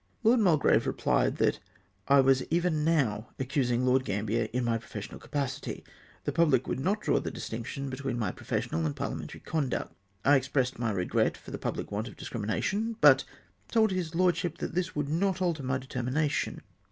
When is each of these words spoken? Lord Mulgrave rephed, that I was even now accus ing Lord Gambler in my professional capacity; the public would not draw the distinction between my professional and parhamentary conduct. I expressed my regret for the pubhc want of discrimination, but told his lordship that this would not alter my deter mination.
Lord 0.23 0.39
Mulgrave 0.39 0.85
rephed, 0.85 1.37
that 1.37 1.59
I 2.07 2.21
was 2.21 2.41
even 2.49 2.83
now 2.83 3.29
accus 3.37 3.69
ing 3.69 3.85
Lord 3.85 4.03
Gambler 4.03 4.47
in 4.51 4.63
my 4.65 4.79
professional 4.79 5.19
capacity; 5.19 5.83
the 6.23 6.31
public 6.31 6.67
would 6.67 6.79
not 6.79 7.01
draw 7.01 7.19
the 7.19 7.29
distinction 7.29 7.87
between 7.87 8.17
my 8.17 8.31
professional 8.31 8.83
and 8.87 8.95
parhamentary 8.95 9.41
conduct. 9.43 9.93
I 10.25 10.37
expressed 10.37 10.79
my 10.79 10.89
regret 10.89 11.37
for 11.37 11.51
the 11.51 11.59
pubhc 11.59 11.91
want 11.91 12.07
of 12.07 12.17
discrimination, 12.17 12.95
but 12.99 13.25
told 13.67 13.91
his 13.91 14.15
lordship 14.15 14.57
that 14.57 14.73
this 14.73 14.95
would 14.95 15.07
not 15.07 15.39
alter 15.39 15.61
my 15.61 15.77
deter 15.77 16.01
mination. 16.01 16.61